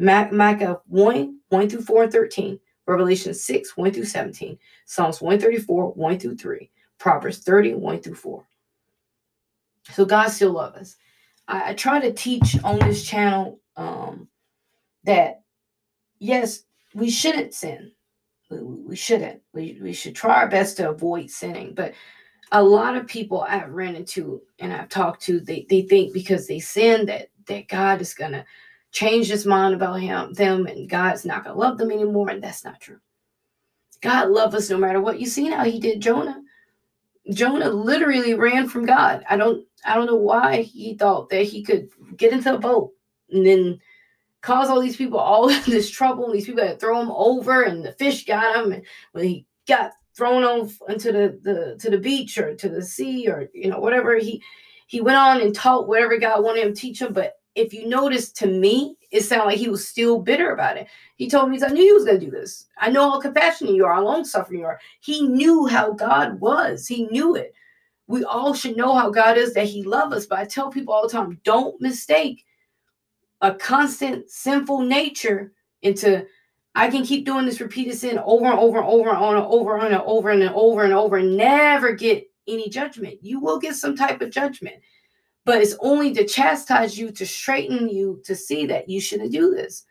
Micah 0.00 0.80
1, 0.86 1.38
1 1.50 1.68
through 1.68 1.82
4 1.82 2.02
and 2.04 2.12
13. 2.12 2.60
Revelation 2.86 3.34
6, 3.34 3.76
1 3.76 3.92
through 3.92 4.04
17. 4.04 4.58
Psalms 4.86 5.20
134, 5.20 5.92
1 5.92 6.18
through 6.18 6.36
3. 6.36 6.70
Proverbs 6.98 7.38
30, 7.38 7.74
1 7.74 8.00
through 8.00 8.14
4. 8.14 8.44
So 9.92 10.04
God 10.04 10.28
still 10.28 10.52
loves 10.52 10.76
us. 10.76 10.96
I, 11.46 11.70
I 11.70 11.74
try 11.74 12.00
to 12.00 12.12
teach 12.12 12.56
on 12.64 12.78
this 12.78 13.04
channel 13.04 13.60
um, 13.76 14.28
that 15.04 15.42
yes, 16.18 16.64
we 16.94 17.10
shouldn't 17.10 17.54
sin. 17.54 17.92
We, 18.50 18.58
we 18.58 18.96
shouldn't. 18.96 19.40
We, 19.52 19.78
we 19.82 19.92
should 19.92 20.14
try 20.14 20.36
our 20.36 20.48
best 20.48 20.78
to 20.78 20.90
avoid 20.90 21.30
sinning. 21.30 21.74
But 21.74 21.94
a 22.52 22.62
lot 22.62 22.96
of 22.96 23.06
people 23.06 23.42
I've 23.42 23.70
ran 23.70 23.94
into 23.94 24.42
and 24.58 24.72
I've 24.72 24.88
talked 24.88 25.22
to, 25.22 25.40
they, 25.40 25.66
they 25.68 25.82
think 25.82 26.12
because 26.12 26.46
they 26.46 26.58
sin 26.58 27.06
that 27.06 27.28
that 27.46 27.68
God 27.68 28.00
is 28.00 28.14
gonna 28.14 28.44
change 28.92 29.28
his 29.28 29.46
mind 29.46 29.74
about 29.74 30.00
him, 30.00 30.32
them, 30.32 30.66
and 30.66 30.88
God's 30.88 31.24
not 31.24 31.44
gonna 31.44 31.58
love 31.58 31.78
them 31.78 31.90
anymore, 31.90 32.30
and 32.30 32.42
that's 32.42 32.64
not 32.64 32.80
true. 32.80 32.98
God 34.00 34.30
loves 34.30 34.54
us 34.54 34.70
no 34.70 34.78
matter 34.78 35.00
what. 35.00 35.20
You 35.20 35.26
see 35.26 35.50
how 35.50 35.64
he 35.64 35.78
did 35.78 36.00
Jonah. 36.00 36.40
Jonah 37.32 37.68
literally 37.68 38.34
ran 38.34 38.68
from 38.68 38.86
God. 38.86 39.24
I 39.28 39.36
don't 39.36 39.64
I 39.84 39.94
don't 39.94 40.06
know 40.06 40.16
why 40.16 40.62
he 40.62 40.94
thought 40.94 41.28
that 41.30 41.44
he 41.44 41.62
could 41.62 41.88
get 42.16 42.32
into 42.32 42.54
a 42.54 42.58
boat 42.58 42.92
and 43.30 43.46
then 43.46 43.80
cause 44.40 44.68
all 44.68 44.80
these 44.80 44.96
people 44.96 45.18
all 45.18 45.48
this 45.66 45.90
trouble. 45.90 46.26
And 46.26 46.34
these 46.34 46.46
people 46.46 46.64
had 46.64 46.72
to 46.72 46.78
throw 46.78 47.00
him 47.00 47.10
over, 47.10 47.62
and 47.62 47.84
the 47.84 47.92
fish 47.92 48.24
got 48.24 48.56
him. 48.56 48.72
And 48.72 48.84
when 49.12 49.24
he 49.24 49.46
got 49.68 49.92
thrown 50.16 50.42
off 50.42 50.76
into 50.88 51.12
the, 51.12 51.38
the 51.42 51.76
to 51.80 51.90
the 51.90 51.98
beach 51.98 52.38
or 52.38 52.54
to 52.54 52.68
the 52.68 52.82
sea 52.82 53.28
or 53.28 53.48
you 53.54 53.70
know 53.70 53.78
whatever, 53.78 54.16
he 54.16 54.42
he 54.86 55.00
went 55.00 55.18
on 55.18 55.40
and 55.40 55.54
taught 55.54 55.88
whatever 55.88 56.18
God 56.18 56.42
wanted 56.42 56.66
him 56.66 56.74
to 56.74 56.80
teach 56.80 57.00
him. 57.00 57.12
But 57.12 57.34
if 57.54 57.72
you 57.72 57.88
notice, 57.88 58.30
to 58.32 58.46
me, 58.46 58.96
it 59.10 59.22
sounded 59.22 59.46
like 59.46 59.58
he 59.58 59.68
was 59.68 59.86
still 59.86 60.20
bitter 60.20 60.52
about 60.52 60.76
it. 60.76 60.86
He 61.16 61.28
told 61.28 61.50
me, 61.50 61.60
I 61.62 61.68
knew 61.68 61.82
he 61.82 61.92
was 61.92 62.04
going 62.04 62.20
to 62.20 62.24
do 62.24 62.30
this. 62.30 62.66
I 62.78 62.90
know 62.90 63.10
how 63.10 63.20
compassionate 63.20 63.74
you 63.74 63.84
are, 63.84 63.94
how 63.94 64.04
long 64.04 64.24
suffering 64.24 64.60
you 64.60 64.66
are. 64.66 64.80
He 65.00 65.26
knew 65.26 65.66
how 65.66 65.92
God 65.92 66.40
was. 66.40 66.86
He 66.86 67.06
knew 67.06 67.34
it. 67.34 67.52
We 68.06 68.24
all 68.24 68.54
should 68.54 68.76
know 68.76 68.94
how 68.94 69.10
God 69.10 69.36
is, 69.36 69.54
that 69.54 69.66
He 69.66 69.84
loves 69.84 70.14
us. 70.14 70.26
But 70.26 70.38
I 70.38 70.44
tell 70.44 70.70
people 70.70 70.94
all 70.94 71.02
the 71.02 71.12
time, 71.12 71.40
don't 71.44 71.80
mistake 71.80 72.44
a 73.40 73.54
constant 73.54 74.30
sinful 74.30 74.82
nature 74.82 75.52
into 75.82 76.26
I 76.74 76.88
can 76.88 77.04
keep 77.04 77.26
doing 77.26 77.46
this 77.46 77.60
repeated 77.60 77.96
sin 77.96 78.18
over 78.24 78.46
and 78.46 78.58
over 78.58 78.78
and 78.78 78.86
over 78.86 79.10
and 79.10 79.18
over 79.18 79.34
and 79.34 79.44
over 79.44 79.78
and 79.80 79.94
over 79.94 80.30
and 80.30 80.42
over 80.54 80.84
and 80.84 80.92
over 80.92 81.16
and 81.16 81.36
never 81.36 81.92
get 81.92 82.30
any 82.46 82.68
judgment. 82.68 83.18
You 83.22 83.40
will 83.40 83.58
get 83.58 83.74
some 83.74 83.96
type 83.96 84.20
of 84.20 84.30
judgment, 84.30 84.76
but 85.50 85.60
it's 85.60 85.74
only 85.80 86.14
to 86.14 86.24
chastise 86.24 86.96
you, 86.96 87.10
to 87.10 87.26
straighten 87.26 87.88
you, 87.88 88.22
to 88.24 88.36
see 88.36 88.66
that 88.66 88.88
you 88.88 89.00
shouldn't 89.00 89.32
do 89.32 89.52
this. 89.52 89.84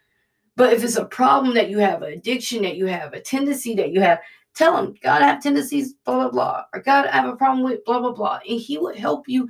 But 0.56 0.72
if 0.72 0.86
it's 0.86 0.96
a 0.96 1.04
problem 1.04 1.54
that 1.56 1.70
you 1.70 1.80
have, 1.80 2.02
an 2.02 2.14
addiction 2.14 2.62
that 2.62 2.78
you 2.78 2.86
have, 2.86 3.12
a 3.12 3.20
tendency 3.20 3.76
that 3.76 3.92
you 3.92 4.00
have, 4.00 4.20
tell 4.56 4.78
him, 4.78 4.96
God, 5.04 5.22
I 5.22 5.28
have 5.28 5.44
tendencies, 5.44 5.96
blah, 6.06 6.16
blah, 6.16 6.30
blah. 6.30 6.64
Or 6.74 6.80
God, 6.80 7.08
I 7.08 7.12
have 7.12 7.28
a 7.28 7.36
problem 7.36 7.66
with 7.66 7.84
blah, 7.84 8.00
blah, 8.00 8.14
blah. 8.14 8.40
And 8.50 8.58
he 8.58 8.78
would 8.78 8.96
help 8.96 9.28
you 9.28 9.50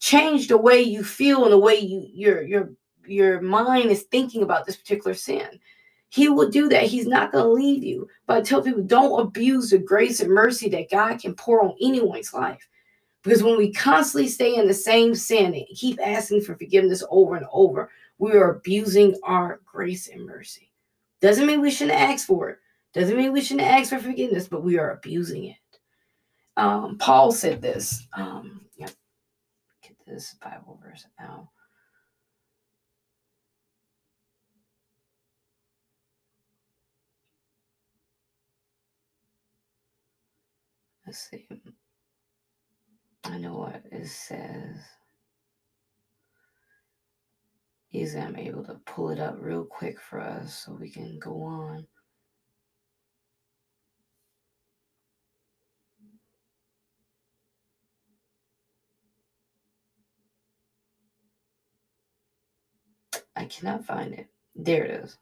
change 0.00 0.48
the 0.48 0.58
way 0.58 0.82
you 0.82 1.04
feel 1.04 1.44
and 1.44 1.52
the 1.52 1.58
way 1.58 1.76
you 1.76 2.08
your 2.12 2.42
your 2.42 2.72
your 3.06 3.40
mind 3.40 3.92
is 3.92 4.02
thinking 4.10 4.42
about 4.42 4.66
this 4.66 4.76
particular 4.76 5.14
sin. 5.14 5.60
He 6.08 6.28
will 6.28 6.50
do 6.50 6.68
that. 6.70 6.86
He's 6.86 7.06
not 7.06 7.30
going 7.30 7.44
to 7.44 7.52
leave 7.52 7.84
you. 7.84 8.08
But 8.26 8.38
I 8.38 8.40
tell 8.40 8.60
people 8.60 8.82
don't 8.82 9.20
abuse 9.20 9.70
the 9.70 9.78
grace 9.78 10.18
and 10.18 10.32
mercy 10.32 10.68
that 10.70 10.90
God 10.90 11.20
can 11.20 11.34
pour 11.34 11.62
on 11.62 11.76
anyone's 11.80 12.34
life. 12.34 12.68
Because 13.28 13.42
when 13.42 13.58
we 13.58 13.70
constantly 13.74 14.26
stay 14.26 14.54
in 14.54 14.66
the 14.66 14.72
same 14.72 15.14
sin 15.14 15.52
and 15.52 15.66
keep 15.76 16.00
asking 16.02 16.40
for 16.40 16.54
forgiveness 16.54 17.04
over 17.10 17.36
and 17.36 17.44
over, 17.52 17.90
we 18.16 18.32
are 18.32 18.52
abusing 18.52 19.18
our 19.22 19.60
grace 19.66 20.08
and 20.08 20.24
mercy. 20.24 20.72
Doesn't 21.20 21.44
mean 21.44 21.60
we 21.60 21.70
shouldn't 21.70 22.00
ask 22.00 22.26
for 22.26 22.48
it. 22.48 22.58
Doesn't 22.94 23.18
mean 23.18 23.34
we 23.34 23.42
shouldn't 23.42 23.68
ask 23.68 23.90
for 23.90 23.98
forgiveness, 23.98 24.48
but 24.48 24.64
we 24.64 24.78
are 24.78 24.92
abusing 24.92 25.44
it. 25.44 25.56
Um, 26.56 26.96
Paul 26.96 27.30
said 27.30 27.60
this. 27.60 28.08
Um, 28.14 28.62
yep. 28.78 28.92
Get 29.82 29.96
this 30.06 30.34
Bible 30.42 30.80
verse 30.82 31.04
out. 31.20 31.48
Let's 41.06 41.28
see. 41.28 41.46
I 43.28 43.36
know 43.36 43.54
what 43.56 43.82
it 43.92 44.06
says. 44.08 44.78
Easy, 47.92 48.18
I'm 48.18 48.36
able 48.36 48.64
to 48.64 48.74
pull 48.86 49.10
it 49.10 49.20
up 49.20 49.36
real 49.40 49.64
quick 49.64 50.00
for 50.00 50.20
us 50.20 50.64
so 50.64 50.72
we 50.72 50.90
can 50.90 51.18
go 51.18 51.42
on. 51.42 51.86
I 63.36 63.44
cannot 63.44 63.84
find 63.84 64.14
it. 64.14 64.28
There 64.56 64.84
it 64.84 65.04
is. 65.04 65.18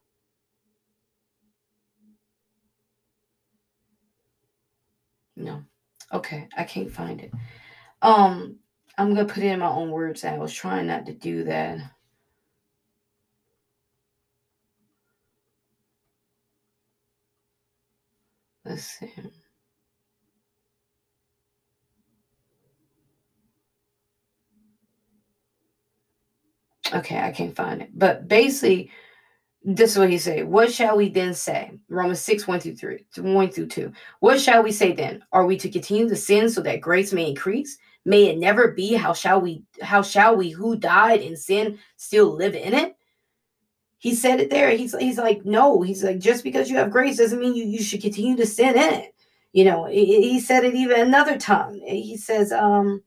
No. 5.36 5.62
Okay, 6.12 6.48
I 6.56 6.64
can't 6.64 6.90
find 6.90 7.20
it. 7.20 7.32
Um, 8.06 8.60
I'm 8.98 9.14
gonna 9.14 9.26
put 9.26 9.44
it 9.44 9.48
in 9.48 9.60
my 9.60 9.68
own 9.68 9.90
words. 9.90 10.24
I 10.24 10.38
was 10.38 10.54
trying 10.54 10.88
not 10.88 11.06
to 11.06 11.14
do 11.14 11.44
that. 11.44 11.80
Let's 18.64 18.84
see. 18.84 19.12
Okay, 26.94 27.18
I 27.18 27.32
can't 27.32 27.56
find 27.56 27.82
it. 27.82 27.90
But 27.94 28.28
basically, 28.28 28.90
this 29.64 29.92
is 29.92 29.98
what 29.98 30.10
he 30.10 30.18
said. 30.18 30.46
What 30.46 30.72
shall 30.72 30.96
we 30.96 31.08
then 31.10 31.34
say? 31.34 31.72
Romans 31.88 32.20
6, 32.20 32.46
1 32.48 32.60
through 32.60 32.76
3, 32.76 33.04
1 33.18 33.50
through 33.50 33.68
2. 33.68 33.92
What 34.20 34.40
shall 34.40 34.62
we 34.62 34.72
say 34.72 34.92
then? 34.92 35.24
Are 35.32 35.46
we 35.46 35.56
to 35.58 35.70
continue 35.70 36.08
to 36.08 36.16
sin 36.16 36.50
so 36.50 36.62
that 36.62 36.80
grace 36.80 37.12
may 37.12 37.28
increase? 37.30 37.78
May 38.06 38.26
it 38.26 38.38
never 38.38 38.70
be. 38.70 38.94
How 38.94 39.12
shall 39.12 39.40
we 39.40 39.64
how 39.82 40.00
shall 40.00 40.36
we 40.36 40.50
who 40.50 40.76
died 40.76 41.20
in 41.20 41.36
sin 41.36 41.80
still 41.96 42.32
live 42.32 42.54
in 42.54 42.72
it? 42.72 42.96
He 43.98 44.14
said 44.14 44.38
it 44.38 44.48
there. 44.48 44.70
He's 44.70 44.96
he's 44.96 45.18
like, 45.18 45.44
no, 45.44 45.82
he's 45.82 46.04
like, 46.04 46.20
just 46.20 46.44
because 46.44 46.70
you 46.70 46.76
have 46.76 46.92
grace 46.92 47.16
doesn't 47.16 47.40
mean 47.40 47.56
you, 47.56 47.64
you 47.64 47.82
should 47.82 48.00
continue 48.00 48.36
to 48.36 48.46
sin 48.46 48.76
in 48.76 48.94
it. 48.94 49.14
You 49.52 49.64
know, 49.64 49.86
he, 49.86 50.30
he 50.30 50.38
said 50.38 50.64
it 50.64 50.76
even 50.76 51.00
another 51.00 51.36
time. 51.36 51.80
He 51.84 52.16
says, 52.16 52.52
um, 52.52 53.02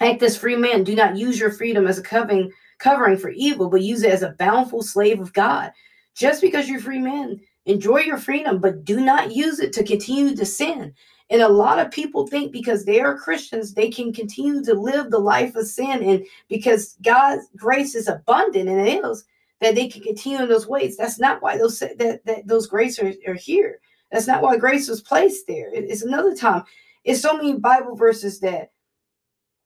act 0.00 0.22
as 0.22 0.36
free 0.36 0.54
men, 0.54 0.84
do 0.84 0.94
not 0.94 1.16
use 1.16 1.40
your 1.40 1.50
freedom 1.50 1.88
as 1.88 1.98
a 1.98 2.02
covering 2.02 2.52
covering 2.78 3.16
for 3.16 3.30
evil, 3.30 3.68
but 3.68 3.82
use 3.82 4.04
it 4.04 4.12
as 4.12 4.22
a 4.22 4.36
bountiful 4.38 4.82
slave 4.82 5.20
of 5.20 5.32
God. 5.32 5.72
Just 6.14 6.42
because 6.42 6.68
you're 6.68 6.78
free 6.78 7.00
men, 7.00 7.40
enjoy 7.64 8.02
your 8.02 8.18
freedom, 8.18 8.60
but 8.60 8.84
do 8.84 9.00
not 9.00 9.34
use 9.34 9.58
it 9.58 9.72
to 9.72 9.82
continue 9.82 10.36
to 10.36 10.46
sin. 10.46 10.94
And 11.28 11.42
a 11.42 11.48
lot 11.48 11.80
of 11.80 11.90
people 11.90 12.26
think 12.26 12.52
because 12.52 12.84
they 12.84 13.00
are 13.00 13.18
Christians, 13.18 13.74
they 13.74 13.90
can 13.90 14.12
continue 14.12 14.62
to 14.62 14.74
live 14.74 15.10
the 15.10 15.18
life 15.18 15.56
of 15.56 15.66
sin. 15.66 16.02
And 16.02 16.24
because 16.48 16.96
God's 17.02 17.48
grace 17.56 17.94
is 17.94 18.06
abundant, 18.06 18.68
and 18.68 18.80
it 18.80 19.04
is, 19.04 19.24
that 19.60 19.74
they 19.74 19.88
can 19.88 20.02
continue 20.02 20.40
in 20.40 20.48
those 20.48 20.66
ways. 20.66 20.96
That's 20.96 21.18
not 21.18 21.42
why 21.42 21.56
those 21.56 21.78
that, 21.78 22.20
that 22.24 22.46
those 22.46 22.66
grace 22.66 22.98
are, 22.98 23.12
are 23.26 23.34
here. 23.34 23.80
That's 24.12 24.26
not 24.26 24.42
why 24.42 24.56
grace 24.56 24.88
was 24.88 25.00
placed 25.00 25.46
there. 25.46 25.72
It, 25.74 25.84
it's 25.88 26.02
another 26.02 26.34
time. 26.34 26.62
It's 27.04 27.22
so 27.22 27.36
many 27.36 27.54
Bible 27.54 27.96
verses 27.96 28.40
that 28.40 28.72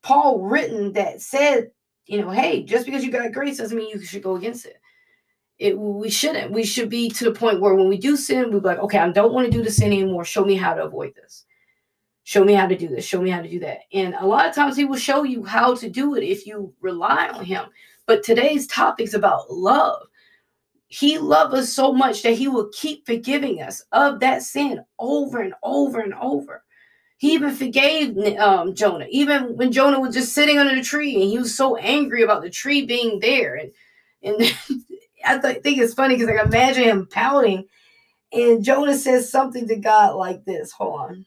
Paul 0.02 0.40
written 0.40 0.93
that 0.93 1.21
said, 1.21 1.71
you 2.07 2.21
know, 2.21 2.31
hey, 2.31 2.62
just 2.62 2.87
because 2.87 3.05
you 3.05 3.11
got 3.11 3.33
grace 3.33 3.59
doesn't 3.59 3.76
mean 3.76 3.90
you 3.90 4.00
should 4.02 4.23
go 4.23 4.37
against 4.37 4.67
it. 4.67 4.81
It 5.59 5.79
we 5.79 6.09
shouldn't. 6.09 6.52
We 6.52 6.64
should 6.64 6.88
be 6.88 7.11
to 7.11 7.25
the 7.25 7.33
point 7.33 7.61
where 7.61 7.75
when 7.75 7.88
we 7.88 7.99
do 7.99 8.17
sin, 8.17 8.50
we're 8.50 8.61
like, 8.61 8.79
okay, 8.79 8.99
I 8.99 9.11
don't 9.11 9.35
want 9.35 9.47
to 9.47 9.52
do 9.52 9.62
the 9.62 9.71
sin 9.71 9.88
anymore. 9.88 10.25
Show 10.25 10.45
me 10.45 10.55
how 10.55 10.73
to 10.73 10.85
avoid 10.85 11.14
this. 11.14 11.45
Show 12.30 12.44
me 12.44 12.52
how 12.52 12.68
to 12.68 12.76
do 12.76 12.87
this. 12.87 13.04
Show 13.04 13.20
me 13.20 13.30
how 13.30 13.42
to 13.42 13.50
do 13.50 13.58
that. 13.58 13.80
And 13.92 14.14
a 14.14 14.25
lot 14.25 14.46
of 14.46 14.54
times 14.54 14.76
he 14.76 14.84
will 14.84 14.96
show 14.96 15.25
you 15.25 15.42
how 15.42 15.75
to 15.75 15.90
do 15.90 16.14
it 16.14 16.22
if 16.22 16.46
you 16.46 16.72
rely 16.80 17.26
on 17.26 17.44
him. 17.44 17.64
But 18.06 18.22
today's 18.22 18.68
topic 18.68 19.08
is 19.08 19.14
about 19.14 19.52
love. 19.52 20.06
He 20.87 21.18
loved 21.18 21.54
us 21.54 21.72
so 21.72 21.92
much 21.92 22.22
that 22.22 22.34
he 22.38 22.46
will 22.46 22.70
keep 22.72 23.04
forgiving 23.04 23.62
us 23.62 23.82
of 23.90 24.20
that 24.20 24.44
sin 24.44 24.80
over 25.00 25.40
and 25.40 25.54
over 25.64 25.99
and 25.99 26.14
over. 26.14 26.62
He 27.16 27.32
even 27.32 27.52
forgave 27.52 28.16
um, 28.38 28.76
Jonah, 28.76 29.08
even 29.10 29.56
when 29.56 29.72
Jonah 29.72 29.99
was 29.99 30.14
just 30.14 30.32
sitting 30.32 30.56
under 30.56 30.76
the 30.76 30.84
tree 30.84 31.20
and 31.20 31.28
he 31.28 31.38
was 31.40 31.56
so 31.56 31.75
angry 31.78 32.22
about 32.22 32.42
the 32.42 32.50
tree 32.50 32.87
being 32.87 33.18
there. 33.18 33.56
And 33.56 33.72
and 34.22 34.37
I 35.26 35.38
th- 35.38 35.64
think 35.64 35.78
it's 35.78 35.94
funny 35.94 36.14
because 36.14 36.28
I 36.28 36.44
imagine 36.44 36.84
him 36.84 37.08
pouting. 37.10 37.66
And 38.32 38.62
Jonah 38.62 38.96
says 38.96 39.32
something 39.32 39.66
to 39.66 39.75
God 39.75 40.14
like 40.14 40.44
this. 40.44 40.70
Hold 40.70 41.00
on. 41.00 41.26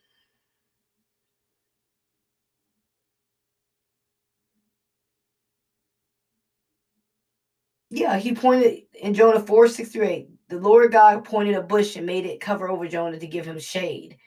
Yeah, 7.95 8.17
he 8.17 8.33
pointed 8.33 8.81
in 8.99 9.13
Jonah 9.13 9.39
4 9.39 9.67
6 9.67 9.89
through 9.91 10.05
8. 10.07 10.29
The 10.49 10.57
Lord 10.57 10.91
God 10.91 11.23
pointed 11.23 11.53
a 11.53 11.61
bush 11.61 11.95
and 11.95 12.07
made 12.07 12.25
it 12.25 12.41
cover 12.41 12.67
over 12.67 12.87
Jonah 12.87 13.19
to 13.19 13.27
give 13.27 13.45
him 13.45 13.59
shade 13.59 14.17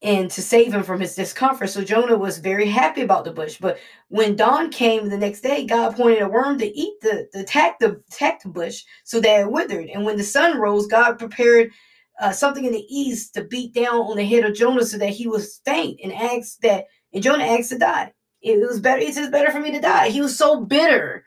and 0.00 0.30
to 0.30 0.40
save 0.40 0.72
him 0.72 0.84
from 0.84 1.00
his 1.00 1.14
discomfort. 1.14 1.68
So 1.68 1.84
Jonah 1.84 2.16
was 2.16 2.38
very 2.38 2.66
happy 2.66 3.02
about 3.02 3.26
the 3.26 3.30
bush. 3.30 3.58
But 3.60 3.78
when 4.08 4.36
dawn 4.36 4.70
came 4.70 5.10
the 5.10 5.18
next 5.18 5.42
day, 5.42 5.66
God 5.66 5.94
pointed 5.94 6.22
a 6.22 6.28
worm 6.30 6.58
to 6.60 6.66
eat 6.66 6.94
the, 7.02 7.28
the 7.34 7.40
attack 7.40 7.78
the 7.78 8.02
attack 8.08 8.42
the 8.42 8.48
bush 8.48 8.84
so 9.04 9.20
that 9.20 9.40
it 9.40 9.52
withered. 9.52 9.90
And 9.90 10.06
when 10.06 10.16
the 10.16 10.24
sun 10.24 10.58
rose, 10.58 10.86
God 10.86 11.18
prepared 11.18 11.72
uh, 12.22 12.32
something 12.32 12.64
in 12.64 12.72
the 12.72 12.86
east 12.88 13.34
to 13.34 13.44
beat 13.44 13.74
down 13.74 13.96
on 13.96 14.16
the 14.16 14.24
head 14.24 14.46
of 14.46 14.54
Jonah 14.54 14.86
so 14.86 14.96
that 14.96 15.10
he 15.10 15.28
was 15.28 15.60
faint 15.66 16.00
and 16.02 16.14
asked 16.14 16.62
that 16.62 16.86
and 17.12 17.22
Jonah 17.22 17.44
asked 17.44 17.68
to 17.68 17.78
die. 17.78 18.14
It 18.40 18.66
was 18.66 18.80
better, 18.80 19.02
it 19.02 19.12
says 19.12 19.28
better 19.28 19.52
for 19.52 19.60
me 19.60 19.72
to 19.72 19.80
die. 19.80 20.08
He 20.08 20.22
was 20.22 20.38
so 20.38 20.64
bitter 20.64 21.22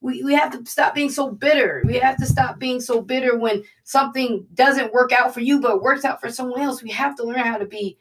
we, 0.00 0.22
we 0.22 0.34
have 0.34 0.50
to 0.52 0.70
stop 0.70 0.94
being 0.94 1.10
so 1.10 1.30
bitter. 1.30 1.82
We 1.84 1.94
have 1.98 2.16
to 2.18 2.26
stop 2.26 2.58
being 2.58 2.80
so 2.80 3.00
bitter 3.00 3.36
when 3.36 3.64
something 3.84 4.46
doesn't 4.54 4.92
work 4.92 5.12
out 5.12 5.34
for 5.34 5.40
you, 5.40 5.60
but 5.60 5.82
works 5.82 6.04
out 6.04 6.20
for 6.20 6.30
someone 6.30 6.60
else. 6.60 6.82
We 6.82 6.90
have 6.90 7.16
to 7.16 7.24
learn 7.24 7.40
how 7.40 7.58
to 7.58 7.66
be, 7.66 7.98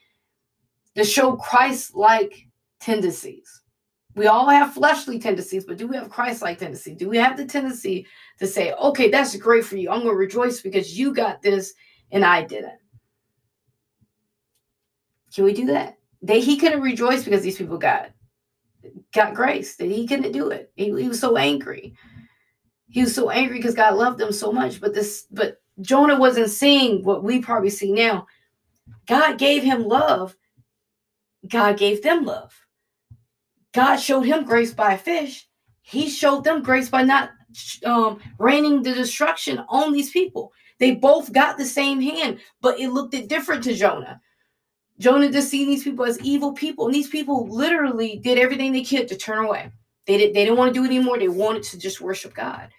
to 0.95 1.03
show 1.03 1.35
Christ 1.35 1.95
like 1.95 2.47
tendencies. 2.79 3.63
We 4.15 4.27
all 4.27 4.47
have 4.49 4.73
fleshly 4.73 5.19
tendencies, 5.19 5.65
but 5.65 5.77
do 5.77 5.87
we 5.87 5.95
have 5.95 6.09
Christ 6.09 6.41
like 6.41 6.59
tendency? 6.59 6.95
Do 6.95 7.09
we 7.09 7.17
have 7.17 7.37
the 7.37 7.45
tendency 7.45 8.07
to 8.39 8.47
say, 8.47 8.73
okay, 8.73 9.09
that's 9.09 9.35
great 9.35 9.65
for 9.65 9.77
you. 9.77 9.91
I'm 9.91 10.01
to 10.01 10.09
rejoice 10.09 10.61
because 10.61 10.97
you 10.97 11.13
got 11.13 11.41
this 11.41 11.73
and 12.11 12.25
I 12.25 12.43
didn't? 12.43 12.79
Can 15.33 15.43
we 15.43 15.53
do 15.53 15.67
that? 15.67 15.97
They, 16.23 16.41
he 16.41 16.57
couldn't 16.57 16.81
rejoice 16.81 17.23
because 17.23 17.43
these 17.43 17.57
people 17.57 17.77
got 17.77 18.09
got 19.13 19.33
grace 19.33 19.75
that 19.77 19.89
he 19.89 20.07
couldn't 20.07 20.31
do 20.31 20.49
it. 20.49 20.71
He, 20.75 20.85
he 20.85 21.07
was 21.07 21.19
so 21.19 21.37
angry. 21.37 21.95
He 22.89 23.01
was 23.01 23.13
so 23.13 23.29
angry 23.29 23.57
because 23.57 23.75
God 23.75 23.95
loved 23.95 24.21
him 24.21 24.31
so 24.31 24.51
much. 24.51 24.79
But 24.79 24.93
this, 24.93 25.27
but 25.31 25.61
Jonah 25.81 26.19
wasn't 26.19 26.49
seeing 26.49 27.03
what 27.03 27.23
we 27.23 27.39
probably 27.39 27.69
see 27.69 27.91
now. 27.91 28.27
God 29.07 29.37
gave 29.37 29.63
him 29.63 29.87
love. 29.87 30.35
God 31.47 31.77
gave 31.77 32.01
them 32.01 32.25
love. 32.25 32.53
God 33.73 33.97
showed 33.97 34.23
him 34.23 34.45
grace 34.45 34.73
by 34.73 34.93
a 34.93 34.97
fish. 34.97 35.47
He 35.81 36.09
showed 36.09 36.43
them 36.43 36.63
grace 36.63 36.89
by 36.89 37.03
not 37.03 37.31
um, 37.85 38.19
raining 38.39 38.81
the 38.81 38.93
destruction 38.93 39.63
on 39.69 39.93
these 39.93 40.09
people. 40.11 40.51
They 40.79 40.95
both 40.95 41.31
got 41.31 41.57
the 41.57 41.65
same 41.65 42.01
hand, 42.01 42.39
but 42.61 42.79
it 42.79 42.89
looked 42.89 43.15
different 43.27 43.63
to 43.63 43.73
Jonah. 43.73 44.21
Jonah 44.99 45.31
just 45.31 45.49
seen 45.49 45.67
these 45.67 45.83
people 45.83 46.05
as 46.05 46.19
evil 46.21 46.53
people, 46.53 46.85
and 46.85 46.95
these 46.95 47.09
people 47.09 47.47
literally 47.47 48.17
did 48.17 48.39
everything 48.39 48.73
they 48.73 48.83
could 48.83 49.07
to 49.07 49.15
turn 49.15 49.45
away. 49.45 49.71
They, 50.07 50.17
did, 50.17 50.33
they 50.33 50.45
didn't 50.45 50.57
want 50.57 50.73
to 50.73 50.79
do 50.79 50.85
it 50.85 50.87
anymore. 50.87 51.19
They 51.19 51.27
wanted 51.27 51.63
to 51.63 51.77
just 51.77 52.01
worship 52.01 52.33
God. 52.33 52.69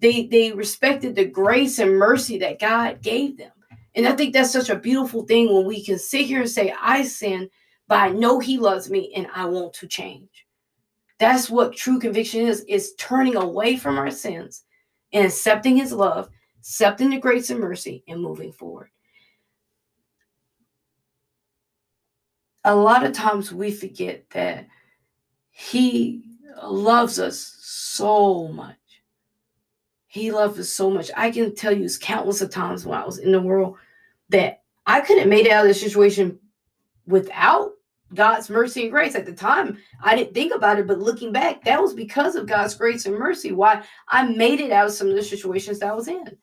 They, 0.00 0.26
they 0.26 0.52
respected 0.52 1.14
the 1.14 1.24
grace 1.24 1.78
and 1.78 1.96
mercy 1.96 2.38
that 2.38 2.60
God 2.60 3.02
gave 3.02 3.38
them. 3.38 3.52
And 3.94 4.06
I 4.06 4.12
think 4.12 4.32
that's 4.32 4.52
such 4.52 4.70
a 4.70 4.76
beautiful 4.76 5.24
thing 5.24 5.52
when 5.52 5.66
we 5.66 5.84
can 5.84 5.98
sit 5.98 6.26
here 6.26 6.40
and 6.40 6.50
say, 6.50 6.74
I 6.80 7.02
sin, 7.02 7.50
but 7.88 7.98
I 7.98 8.08
know 8.10 8.38
He 8.38 8.58
loves 8.58 8.90
me 8.90 9.12
and 9.16 9.26
I 9.34 9.46
want 9.46 9.72
to 9.74 9.86
change. 9.86 10.46
That's 11.18 11.50
what 11.50 11.76
true 11.76 11.98
conviction 11.98 12.40
is, 12.40 12.64
is 12.68 12.94
turning 12.98 13.36
away 13.36 13.76
from 13.76 13.98
our 13.98 14.10
sins 14.10 14.64
and 15.12 15.26
accepting 15.26 15.76
His 15.76 15.92
love, 15.92 16.28
accepting 16.60 17.10
the 17.10 17.18
grace 17.18 17.50
and 17.50 17.60
mercy, 17.60 18.02
and 18.08 18.20
moving 18.20 18.52
forward. 18.52 18.91
A 22.64 22.74
lot 22.74 23.04
of 23.04 23.12
times 23.12 23.52
we 23.52 23.70
forget 23.70 24.28
that 24.30 24.66
he 25.50 26.22
loves 26.62 27.18
us 27.18 27.56
so 27.60 28.48
much. 28.48 28.76
He 30.06 30.30
loves 30.30 30.58
us 30.58 30.68
so 30.68 30.90
much. 30.90 31.10
I 31.16 31.30
can 31.30 31.54
tell 31.54 31.72
you 31.72 31.84
it's 31.84 31.98
countless 31.98 32.40
of 32.40 32.50
times 32.50 32.84
when 32.84 32.98
I 32.98 33.04
was 33.04 33.18
in 33.18 33.32
the 33.32 33.40
world 33.40 33.76
that 34.28 34.62
I 34.86 35.00
couldn't 35.00 35.28
made 35.28 35.46
it 35.46 35.52
out 35.52 35.64
of 35.64 35.68
the 35.68 35.74
situation 35.74 36.38
without 37.06 37.72
God's 38.14 38.50
mercy 38.50 38.82
and 38.82 38.90
grace. 38.90 39.14
At 39.14 39.26
the 39.26 39.32
time, 39.32 39.78
I 40.02 40.14
didn't 40.14 40.34
think 40.34 40.54
about 40.54 40.78
it, 40.78 40.86
but 40.86 40.98
looking 40.98 41.32
back, 41.32 41.64
that 41.64 41.80
was 41.80 41.94
because 41.94 42.36
of 42.36 42.46
God's 42.46 42.74
grace 42.74 43.06
and 43.06 43.18
mercy 43.18 43.52
why 43.52 43.82
I 44.08 44.26
made 44.26 44.60
it 44.60 44.70
out 44.70 44.86
of 44.86 44.92
some 44.92 45.08
of 45.08 45.14
the 45.14 45.22
situations 45.22 45.78
that 45.78 45.90
I 45.90 45.94
was 45.94 46.08
in. 46.08 46.36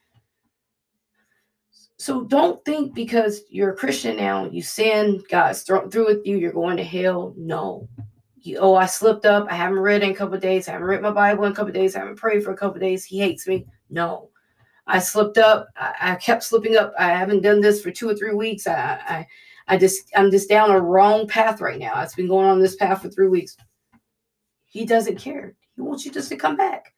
So 2.00 2.24
don't 2.24 2.64
think 2.64 2.96
because 2.96 3.42
you're 3.50 3.72
a 3.72 3.76
Christian 3.76 4.16
now, 4.16 4.46
you 4.50 4.62
sin, 4.62 5.22
God's 5.30 5.64
thrown 5.64 5.92
through 5.92 6.06
with 6.06 6.26
you, 6.26 6.38
you're 6.38 6.54
going 6.54 6.78
to 6.78 6.84
hell. 6.84 7.34
No. 7.36 7.90
You, 8.42 8.58
oh, 8.60 8.76
I 8.76 8.86
slipped 8.86 9.26
up. 9.26 9.48
I 9.52 9.56
haven't 9.56 9.80
read 9.80 10.02
in 10.02 10.12
a 10.12 10.16
couple 10.16 10.40
days. 10.40 10.70
I 10.70 10.72
haven't 10.72 10.88
read 10.88 11.02
my 11.02 11.12
Bible 11.12 11.44
in 11.44 11.52
a 11.52 11.56
couple 11.56 11.74
days. 11.74 11.98
I 11.98 12.00
haven't 12.00 12.16
prayed 12.16 12.42
for 12.42 12.52
a 12.52 12.58
couple 12.58 12.80
days. 12.80 13.04
He 13.04 13.20
hates 13.20 13.48
me. 13.48 13.66
No. 13.90 14.30
I 14.88 15.00
slipped 15.00 15.38
up. 15.38 15.68
I, 15.76 15.94
I, 16.00 16.16
kept 16.16 16.44
slipping 16.44 16.78
up. 16.78 16.94
I 16.98 17.10
haven't 17.10 17.42
done 17.42 17.60
this 17.60 17.82
for 17.82 17.92
two 17.92 18.08
or 18.08 18.16
three 18.16 18.34
weeks. 18.34 18.66
I, 18.66 18.98
I, 19.06 19.28
I 19.68 19.78
just, 19.78 20.10
I'm 20.16 20.32
just 20.32 20.48
down 20.48 20.72
a 20.72 20.80
wrong 20.80 21.28
path 21.28 21.60
right 21.60 21.78
now. 21.78 22.02
It's 22.02 22.16
been 22.16 22.30
going 22.30 22.48
on 22.48 22.62
this 22.62 22.78
path 22.78 23.02
for 23.02 23.10
three 23.10 23.28
weeks. 23.28 23.58
He 24.64 24.86
doesn't 24.86 25.20
care. 25.20 25.54
He 25.76 25.82
wants 25.82 26.06
you 26.06 26.14
just 26.14 26.30
to 26.30 26.38
come 26.38 26.56
back. 26.56 26.94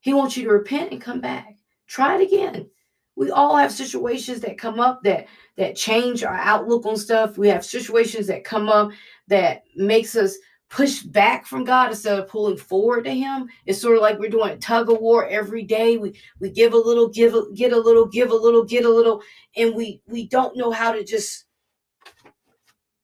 He 0.00 0.12
wants 0.12 0.36
you 0.36 0.42
to 0.42 0.50
repent 0.50 0.90
and 0.90 1.00
come 1.00 1.20
back. 1.20 1.56
Try 1.86 2.16
it 2.16 2.26
again 2.26 2.68
we 3.16 3.30
all 3.30 3.56
have 3.56 3.72
situations 3.72 4.40
that 4.40 4.58
come 4.58 4.80
up 4.80 5.02
that 5.02 5.26
that 5.56 5.76
change 5.76 6.24
our 6.24 6.34
outlook 6.34 6.84
on 6.86 6.96
stuff 6.96 7.38
we 7.38 7.48
have 7.48 7.64
situations 7.64 8.26
that 8.26 8.44
come 8.44 8.68
up 8.68 8.90
that 9.28 9.62
makes 9.76 10.16
us 10.16 10.36
push 10.74 11.02
back 11.02 11.46
from 11.46 11.62
God 11.62 11.90
instead 11.90 12.18
of 12.18 12.28
pulling 12.28 12.56
forward 12.56 13.04
to 13.04 13.10
Him. 13.10 13.48
It's 13.64 13.80
sort 13.80 13.96
of 13.96 14.02
like 14.02 14.18
we're 14.18 14.28
doing 14.28 14.50
a 14.50 14.56
tug 14.56 14.90
of 14.90 15.00
war 15.00 15.26
every 15.28 15.62
day. 15.62 15.96
We 15.98 16.18
we 16.40 16.50
give 16.50 16.72
a 16.72 16.78
little, 16.78 17.08
give 17.08 17.34
a, 17.34 17.44
get 17.54 17.72
a 17.72 17.78
little, 17.78 18.06
give 18.06 18.30
a 18.30 18.34
little, 18.34 18.64
get 18.64 18.84
a 18.84 18.90
little, 18.90 19.22
and 19.56 19.74
we 19.74 20.02
we 20.06 20.26
don't 20.26 20.56
know 20.56 20.72
how 20.72 20.92
to 20.92 21.04
just 21.04 21.44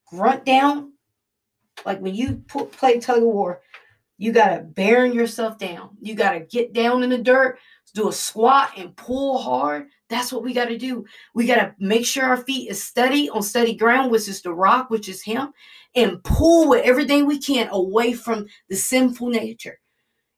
grunt 0.07 0.45
down. 0.45 0.95
Like 1.87 2.01
when 2.01 2.15
you 2.15 2.43
play 2.73 2.99
tug 2.99 3.19
of 3.19 3.25
war, 3.25 3.63
you 4.19 4.33
gotta 4.33 4.63
bearing 4.63 5.13
yourself 5.13 5.57
down. 5.57 5.91
You 6.01 6.15
gotta 6.15 6.41
get 6.41 6.73
down 6.73 7.05
in 7.05 7.11
the 7.11 7.19
dirt, 7.19 7.59
do 7.95 8.09
a 8.09 8.13
squat 8.13 8.73
and 8.77 8.97
pull 8.97 9.39
hard. 9.39 9.89
That's 10.09 10.33
what 10.33 10.43
we 10.43 10.53
got 10.53 10.67
to 10.67 10.79
do. 10.79 11.05
We 11.35 11.47
got 11.47 11.57
to 11.57 11.75
make 11.79 12.07
sure 12.07 12.25
our 12.25 12.37
feet 12.37 12.71
is 12.71 12.83
steady 12.83 13.31
on 13.31 13.43
steady 13.43 13.75
ground, 13.75 14.11
which 14.11 14.29
is 14.29 14.43
the 14.43 14.53
rock, 14.53 14.91
which 14.91 15.09
is 15.09 15.23
Him, 15.23 15.53
and 15.95 16.23
pull 16.25 16.69
with 16.69 16.85
everything 16.85 17.27
we 17.27 17.39
can 17.39 17.69
away 17.71 18.13
from 18.13 18.47
the 18.69 18.77
sinful 18.77 19.29
nature. 19.29 19.79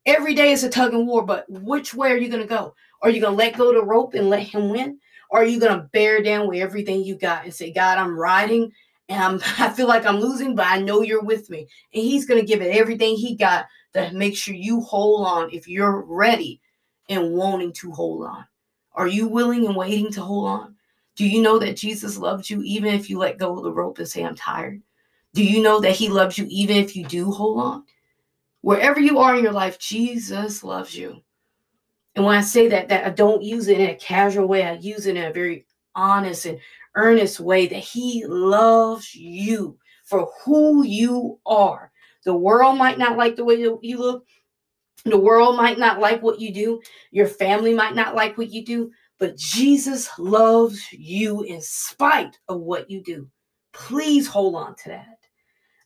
Every 0.05 0.35
day 0.35 0.53
is 0.53 0.65
a 0.65 0.69
tug 0.69 0.95
and 0.95 1.07
war, 1.07 1.25
but 1.25 1.45
which 1.49 1.95
way 1.95 2.11
are 2.11 2.17
you 2.17 2.29
going 2.29 2.43
to 2.43 2.49
go? 2.49 2.75
Are 3.03 3.11
you 3.11 3.21
going 3.21 3.33
to 3.33 3.45
let 3.45 3.57
go 3.57 3.73
the 3.73 3.85
rope 3.85 4.15
and 4.15 4.31
let 4.31 4.43
Him 4.43 4.69
win? 4.69 4.99
Or 5.31 5.41
are 5.41 5.47
you 5.47 5.61
going 5.61 5.77
to 5.77 5.89
bear 5.93 6.23
down 6.23 6.49
with 6.49 6.61
everything 6.61 7.03
you 7.03 7.17
got 7.17 7.45
and 7.45 7.55
say, 7.55 7.73
God, 7.73 7.99
I'm 7.99 8.19
riding 8.19 8.71
and 9.09 9.23
I'm, 9.23 9.41
I 9.59 9.71
feel 9.71 9.89
like 9.89 10.07
I'm 10.07 10.21
losing, 10.21 10.55
but 10.55 10.67
I 10.67 10.81
know 10.81 11.03
you're 11.03 11.23
with 11.23 11.49
me. 11.51 11.61
And 11.95 12.03
He's 12.03 12.27
going 12.27 12.41
to 12.41 12.47
give 12.47 12.61
it 12.61 12.77
everything 12.77 13.17
He 13.17 13.37
got 13.37 13.67
to 13.95 14.11
make 14.13 14.37
sure 14.37 14.55
you 14.55 14.81
hold 14.81 15.27
on 15.27 15.51
if 15.53 15.69
you're 15.69 16.03
ready 16.03 16.61
and 17.09 17.33
wanting 17.33 17.73
to 17.75 17.93
hold 17.93 18.27
on. 18.27 18.45
Are 18.95 19.07
you 19.07 19.27
willing 19.29 19.67
and 19.67 19.77
waiting 19.77 20.13
to 20.13 20.23
hold 20.23 20.47
on? 20.47 20.77
Do 21.17 21.27
you 21.27 21.43
know 21.43 21.59
that 21.59 21.77
Jesus 21.77 22.17
loves 22.17 22.51
you 22.51 22.63
even 22.63 22.95
if 22.95 23.11
you 23.11 23.19
let 23.19 23.39
go 23.39 23.57
of 23.57 23.65
the 23.65 23.73
rope 23.73 23.99
and 23.99 24.09
say, 24.09 24.25
I'm 24.25 24.35
tired? 24.35 24.83
Do 25.35 25.45
you 25.45 25.63
know 25.63 25.81
that 25.81 25.97
He 25.97 26.09
loves 26.09 26.39
you 26.39 26.47
even 26.49 26.77
if 26.77 26.95
you 26.97 27.05
do 27.05 27.31
hold 27.31 27.61
on? 27.61 27.85
Wherever 28.61 29.01
you 29.01 29.19
are 29.19 29.37
in 29.37 29.43
your 29.43 29.53
life, 29.53 29.79
Jesus 29.79 30.63
loves 30.63 30.97
you. 30.97 31.21
And 32.15 32.25
when 32.25 32.37
I 32.37 32.43
say 32.43 32.69
that, 32.69 32.89
that 32.89 33.07
I 33.07 33.11
don't 33.11 33.43
use 33.43 33.69
it 33.69 33.81
in 33.81 33.91
a 33.91 33.97
casual 33.97 34.47
way, 34.47 34.65
I 34.65 34.75
use 34.75 35.07
it 35.07 35.17
in 35.17 35.25
a 35.25 35.33
very 35.33 35.67
honest 35.95 36.47
and 36.47 36.59
earnest 36.95 37.41
way 37.41 37.67
that 37.67 37.77
He 37.77 38.25
loves 38.27 39.15
you 39.15 39.79
for 40.05 40.31
who 40.45 40.85
you 40.85 41.39
are. 41.47 41.91
The 42.25 42.35
world 42.35 42.79
might 42.79 42.99
not 42.99 43.17
like 43.17 43.37
the 43.37 43.45
way 43.45 43.57
you 43.57 43.99
look. 43.99 44.27
The 45.05 45.19
world 45.19 45.57
might 45.57 45.79
not 45.79 45.99
like 45.99 46.23
what 46.23 46.41
you 46.41 46.53
do, 46.53 46.81
your 47.11 47.27
family 47.27 47.75
might 47.75 47.95
not 47.95 48.15
like 48.15 48.39
what 48.39 48.51
you 48.51 48.65
do, 48.65 48.93
but 49.19 49.37
Jesus 49.37 50.09
loves 50.19 50.81
you 50.93 51.43
in 51.43 51.61
spite 51.61 52.39
of 52.49 52.61
what 52.61 52.91
you 52.91 53.03
do. 53.03 53.29
Please 53.73 54.27
hold 54.29 54.55
on 54.55 54.77
to 54.77 54.89
that. 54.91 55.19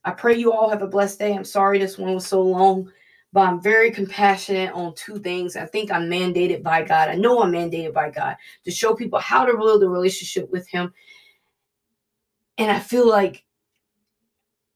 I 0.04 0.10
pray 0.12 0.34
you 0.34 0.52
all 0.52 0.68
have 0.68 0.82
a 0.82 0.86
blessed 0.86 1.18
day. 1.18 1.34
I'm 1.34 1.44
sorry 1.44 1.78
this 1.78 1.98
one 1.98 2.14
was 2.14 2.26
so 2.26 2.42
long, 2.42 2.90
but 3.32 3.40
I'm 3.40 3.60
very 3.60 3.90
compassionate 3.90 4.72
on 4.72 4.94
two 4.94 5.18
things. 5.18 5.56
I 5.56 5.66
think 5.66 5.90
I'm 5.90 6.08
mandated 6.08 6.62
by 6.62 6.82
God. 6.84 7.08
I 7.08 7.14
know 7.14 7.42
I'm 7.42 7.52
mandated 7.52 7.92
by 7.92 8.10
God 8.10 8.36
to 8.64 8.70
show 8.70 8.94
people 8.94 9.18
how 9.18 9.44
to 9.44 9.56
build 9.56 9.82
a 9.82 9.88
relationship 9.88 10.50
with 10.50 10.68
Him. 10.68 10.92
And 12.58 12.70
I 12.70 12.78
feel 12.78 13.08
like 13.08 13.44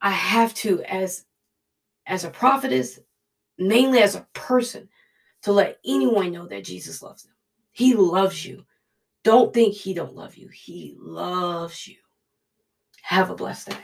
I 0.00 0.10
have 0.10 0.54
to, 0.54 0.82
as 0.82 1.24
as 2.06 2.24
a 2.24 2.30
prophetess, 2.30 2.98
mainly 3.60 4.00
as 4.02 4.14
a 4.14 4.26
person, 4.32 4.88
to 5.42 5.52
let 5.52 5.78
anyone 5.86 6.32
know 6.32 6.46
that 6.46 6.64
Jesus 6.64 7.02
loves 7.02 7.22
them. 7.22 7.32
He 7.72 7.94
loves 7.94 8.44
you. 8.44 8.64
Don't 9.22 9.54
think 9.54 9.74
he 9.74 9.94
don't 9.94 10.14
love 10.14 10.36
you. 10.36 10.48
He 10.48 10.96
loves 10.98 11.86
you. 11.86 11.96
Have 13.02 13.30
a 13.30 13.34
blessed 13.34 13.70
day. 13.70 13.76